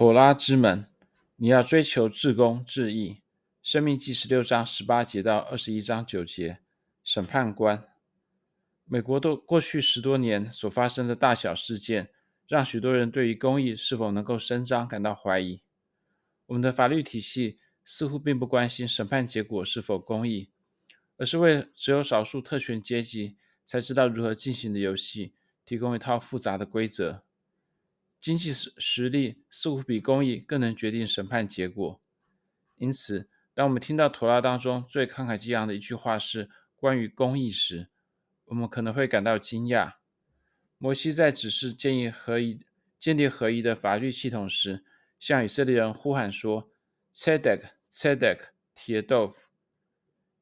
[0.00, 0.86] 妥拉之门，
[1.36, 3.20] 你要追求至公至义。
[3.62, 6.60] 生命记十六章十八节到二十一章九节，
[7.04, 7.86] 审判官。
[8.86, 12.08] 美国都过去十多年所发生的大小事件，
[12.48, 15.60] 让许多人对于公义是否能够伸张感到怀疑。
[16.46, 20.48] 我们的法律体系似乎并不关心审判结果是否公义，
[21.18, 23.36] 而是为只有少数特权阶级
[23.66, 25.34] 才知道如何进行的游戏
[25.66, 27.22] 提供一套复杂的规则。
[28.20, 32.00] 经济实实力似乎比公义更能决定审判结果，
[32.76, 37.88] 因此，当我们听到《妥拉》当中最慷慨激昂的一句话是关于公义时，
[38.46, 39.94] 我们可能会感到惊讶。
[40.76, 42.60] 摩西在指示建立合一、
[42.98, 44.84] 建立合一的法律系统时，
[45.18, 46.70] 向以色列人呼喊说
[47.14, 48.40] ：“Tzedek, Tzedek,
[48.76, 49.34] Tiedov”，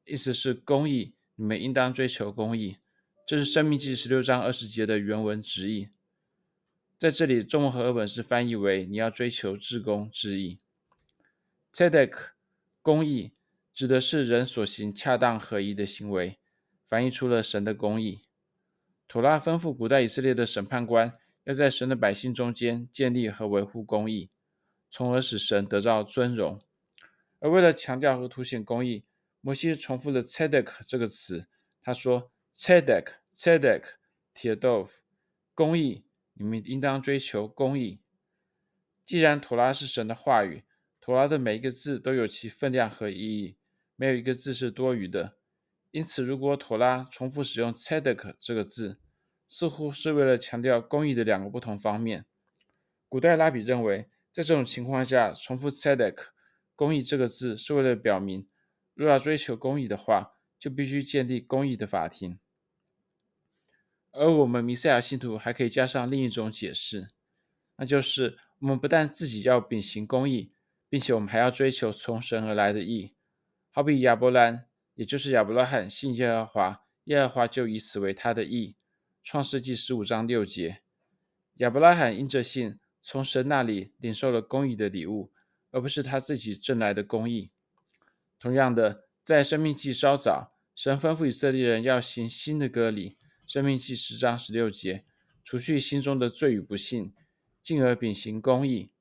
[0.05, 2.77] 意思是公义，你们应当追求公义。
[3.25, 5.89] 这是《申命记》十六章二十节的原文直译。
[6.99, 10.59] 在这里，中文和合本是翻译为“你要追求至公至义”。
[11.71, 12.31] Tzedek，
[12.81, 13.31] 公义，
[13.73, 16.37] 指的是人所行恰当合宜的行为，
[16.85, 18.23] 反映出了神的公义。
[19.07, 21.13] 妥拉吩咐古代以色列的审判官
[21.45, 24.29] 要在神的百姓中间建立和维护公义，
[24.89, 26.59] 从而使神得到尊荣。
[27.39, 29.05] 而为了强调和凸显公义，
[29.39, 31.47] 摩西重复了 “Tzedek” 这个词，
[31.81, 34.89] 他说：“Tzedek，Tzedek，Tiedov，
[35.55, 36.03] 公义。”
[36.41, 37.99] 你们应当追求公义。
[39.05, 40.63] 既然妥拉是神的话语，
[41.01, 43.57] 妥拉的每一个字都有其分量和意义，
[43.97, 45.35] 没有一个字是多余的。
[45.91, 48.99] 因此，如果妥拉重复使用 c e d e k 这个字，
[49.49, 52.25] 似乎是为了强调公义的两个不同方面。
[53.09, 56.23] 古代拉比认为，在这种情况下，重复 c e d e k
[56.73, 58.47] 公义这个字是为了表明，
[58.93, 62.39] 若要追求公义的话，就必须建立公义的法庭。
[64.19, 67.07] 而我们弥赛亚信徒还可以加上另一种解释，
[67.77, 70.51] 那就是我们不但自己要秉行公义，
[70.89, 73.13] 并且我们还要追求从神而来的义。
[73.71, 78.75] 好比亚伯兰，也就是亚伯拉罕信耶和华，耶和华就以此为他的义。
[79.23, 80.81] 创世纪十五章六节，
[81.59, 85.31] 亚伯拉罕因着信，从神那里领受了公义的礼物，
[85.71, 87.51] 而不是他自己挣来的公义。
[88.37, 93.15] 同样的，在申命记稍早，神吩咐以色列人要行新的割礼。
[93.49, 95.03] 生命记十章十六节，
[95.43, 97.11] 除去心中的罪与不信，
[97.63, 98.91] 进而秉行公义。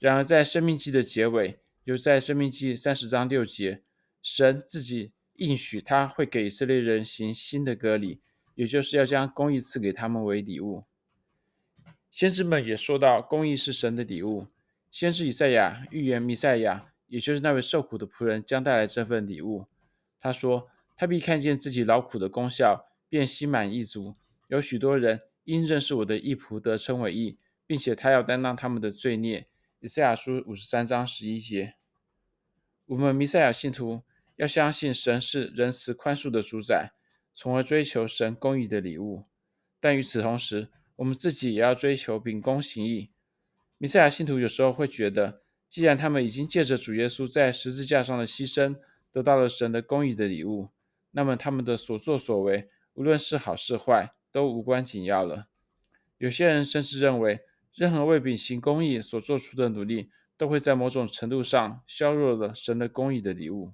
[0.00, 3.84] 然而，在生命记的结尾，又在生命记三十章六节，
[4.20, 8.20] 神自己应许他会给以色列人行新的割礼，
[8.56, 10.82] 也就是要将公义赐给他们为礼物。
[12.10, 14.48] 先知们也说到，公义是神的礼物。
[14.90, 19.66] 先知以赛亚预言弥赛亚，也就是那位受苦的仆人，将带来这份礼物。
[20.18, 24.16] 他说：“他必看见自己劳苦的功效。”便心满意足。
[24.48, 27.36] 有许多人因认识我的义仆得称为义，
[27.66, 29.46] 并且他要担当他们的罪孽。
[29.80, 31.74] 以赛亚书五十三章十一节。
[32.86, 34.02] 我们弥赛亚信徒
[34.36, 36.94] 要相信神是仁慈宽恕的主宰，
[37.34, 39.24] 从而追求神公义的礼物。
[39.78, 43.10] 但与此同时，我们自己也要追求秉公行义。
[43.76, 48.78] 弥赛亚信徒有时候会觉得，既然他们已经借着主耶稣在十字架上的牺牲，
[49.12, 50.70] 得到了神的公义的礼物，
[51.10, 55.48] 那么他们的所作所为，无论是好是坏，都无关紧要了。
[56.18, 57.40] 有些人甚至认为，
[57.74, 63.72] 任何为秉行公义所做出的努力，都会在某种程度上削弱了神的公义的礼物。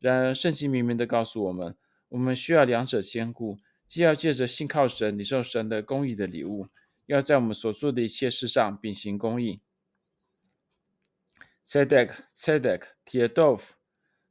[0.00, 1.76] 然而，圣经明明地告诉我们，
[2.08, 6.68] 我们需要两者兼顾，既要借着信靠神，领受神的公义的礼物，
[7.06, 9.60] 要在我们所做的一切事上秉行公义。
[11.64, 13.60] Tzedek, Tzedek, Tiedov，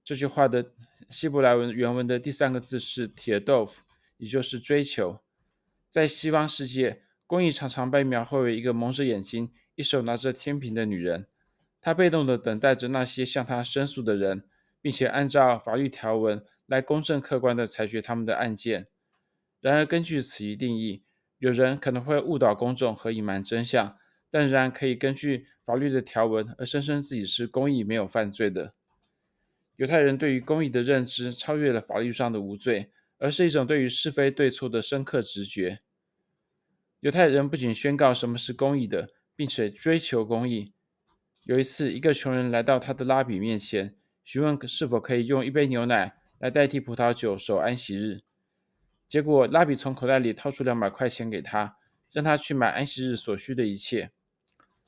[0.04, 0.74] 这句话的
[1.10, 3.72] 希伯来文原文的第三个字是 Tiedov。
[4.22, 5.20] 也就是追求，
[5.90, 11.26] 在西方世界，公义常常被描绘为一个蒙着眼睛、一手拿着天平的女人，
[11.82, 14.44] 她被动地等待着那些向她申诉的人，
[14.80, 18.86] 并且按照法律条文来公正客观地裁决他们的案件。
[19.60, 21.02] 然而，根据此一定义，
[21.40, 23.98] 有人可能会误导公众和隐瞒真相，
[24.30, 28.76] 但仍然可以根据法律的条文而声称自己是公义、没有犯罪的。
[29.78, 32.92] 犹太人对于公义的认知超越了法律上的无罪。
[33.22, 35.78] 而是一种对于是非对错的深刻直觉。
[37.02, 40.74] 犹太人不仅宣告什么是公义的，并且追求公义。
[41.44, 48.22] 有一次，一个穷人来到他的拉比面前，询问是否可以用一杯牛奶来代替葡萄酒守安息日。
[49.08, 51.78] 结果，拉比从口袋里掏出两百块钱给他，
[52.12, 54.10] 让他去买安息日所需的一切。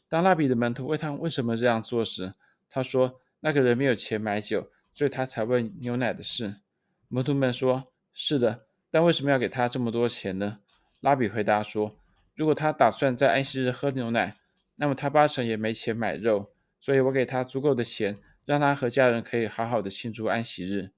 [0.09, 2.33] 当拉比的门徒问他为什么这样做时，
[2.68, 6.62] 他说：“那个人没有钱买酒，所以他才问牛奶的事。”
[7.09, 7.93] 门徒们说。
[8.13, 10.60] 是的，但为什么要给他这么多钱呢？
[11.01, 11.98] 拉比回答说
[12.36, 14.36] ：“如果他打算在安息日喝牛奶，
[14.75, 20.92] 那么他八成也没钱买肉，所以我给他足够的钱，让他和家人可以好好的庆祝安息日。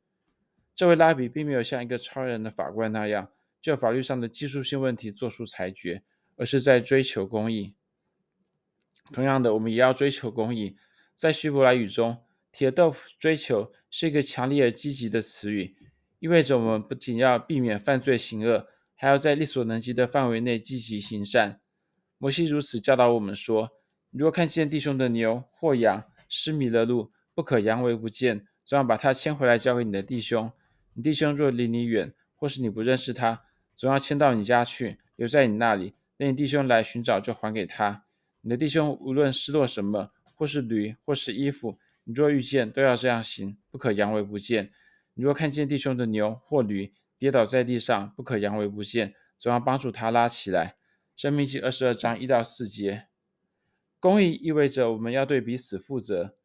[0.76, 6.04] 这位拉比并没有像一个超人的法官那样，就法律上的技术性问题做出裁决，
[6.36, 7.74] 而是在追求公义。
[9.14, 10.78] 同样的，我们也要追求公义。
[11.16, 12.18] 在希伯来语中，
[12.52, 15.76] 铁豆腐追求是一个强烈而积极的词语，
[16.26, 21.62] 意味着我们不仅要避免犯罪行恶，还要在力所能及的范围内积极行善。
[22.18, 23.70] 摩西如此教导我们说：
[24.10, 30.52] 如果看见弟兄的牛或羊失迷了路，不可扬为不见，总要把它牵回来交给你的弟兄。
[30.96, 33.44] 你弟兄若离你远，或是你不认识他，
[33.76, 35.94] 总要牵到你家去，留在你那里。
[36.18, 38.06] 等你弟兄来寻找，就还给他。
[38.42, 44.72] 你的弟兄无论失落什么，或是驴，或是衣服，你若遇见，都要这样行，不可扬为不见。
[45.16, 50.76] 你若看见弟兄的牛或驴跌倒在地上，不可扬为不见，总要帮助他拉起来。
[51.16, 53.08] 生命记二十二章一到四节。
[54.00, 56.36] 公义意味着我们要对彼此负责，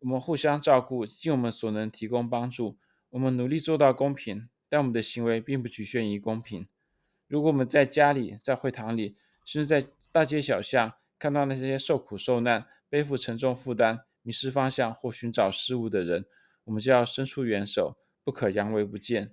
[0.00, 2.78] 我们互相照顾，尽我们所能提供帮助。
[3.08, 6.68] 我们努力做到公平，但我们的行为并不局限于公平。
[7.26, 9.16] 如果我们在家里、在会堂里，
[9.46, 16.26] 甚至在大街小巷看到那些受苦受难，背负沉重负担、迷失方向或寻找失物的人，
[16.64, 17.96] 我们就要伸出援手，
[18.28, 19.32] 不可扬为不见。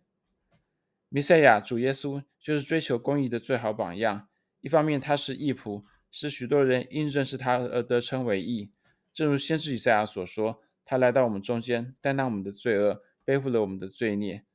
[1.09, 4.29] 弥赛亚主耶稣就是追求公义的最好榜样。
[4.61, 8.71] 一方面，他是义仆，使许多人因认识他而得称为义。
[9.11, 14.45] 正如先知以赛亚所说：“他来到我们中间，担当我们的罪恶，背负了我们的罪孽。”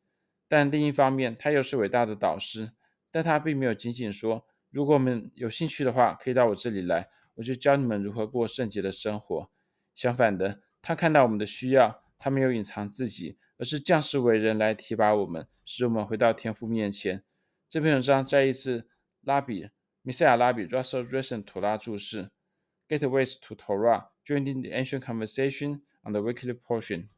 [0.49, 2.73] 但另一方面，他又是伟大的导师。
[3.11, 9.51] 但他并没有仅仅说：“如果我们有兴趣的话，可以到我这里来。”我就教你们如何过圣洁的生活。
[9.95, 17.23] 相反的，他看到我们的需要，他没有隐藏自己，而是降世为人来提拔我们，使我们回到天父面前。
[17.69, 18.89] 这篇文章再一次
[19.21, 19.69] 拉比
[20.01, 22.31] 米塞亚拉比 Russell Rayson 妥拉注释。
[22.89, 27.11] ，Getaways to Torah, Joining the Ancient Conversation on the Weekly Portion。